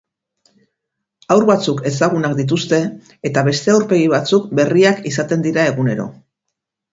[1.33, 2.79] Haur batzuk ezagunak dituzte
[3.31, 6.09] eta beste aurpegi batzuk berriak izaten dira egunero.